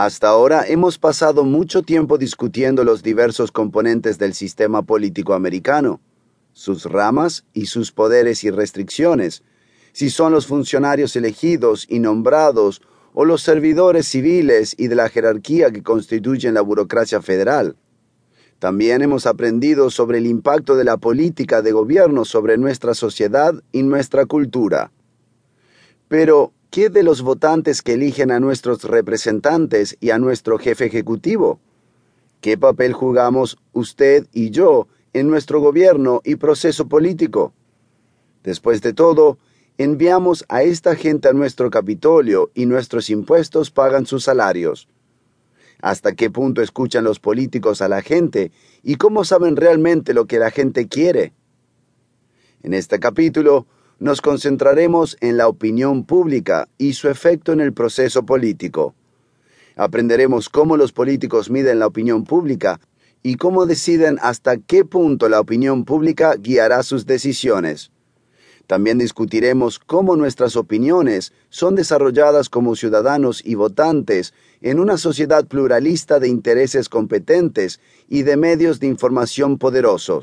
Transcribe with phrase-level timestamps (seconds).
[0.00, 6.00] Hasta ahora hemos pasado mucho tiempo discutiendo los diversos componentes del sistema político americano,
[6.52, 9.42] sus ramas y sus poderes y restricciones,
[9.90, 12.80] si son los funcionarios elegidos y nombrados
[13.12, 17.74] o los servidores civiles y de la jerarquía que constituyen la burocracia federal.
[18.60, 23.82] También hemos aprendido sobre el impacto de la política de gobierno sobre nuestra sociedad y
[23.82, 24.92] nuestra cultura.
[26.06, 31.60] Pero, ¿qué de los votantes que eligen a nuestros representantes y a nuestro jefe ejecutivo?
[32.40, 37.52] ¿Qué papel jugamos usted y yo en nuestro gobierno y proceso político?
[38.44, 39.38] Después de todo,
[39.76, 44.88] enviamos a esta gente a nuestro Capitolio y nuestros impuestos pagan sus salarios
[45.80, 48.50] hasta qué punto escuchan los políticos a la gente
[48.82, 51.32] y cómo saben realmente lo que la gente quiere.
[52.62, 53.66] En este capítulo
[53.98, 58.94] nos concentraremos en la opinión pública y su efecto en el proceso político.
[59.76, 62.80] Aprenderemos cómo los políticos miden la opinión pública
[63.22, 67.90] y cómo deciden hasta qué punto la opinión pública guiará sus decisiones.
[68.68, 76.20] También discutiremos cómo nuestras opiniones son desarrolladas como ciudadanos y votantes en una sociedad pluralista
[76.20, 80.16] de intereses competentes y de medios de información poderosos.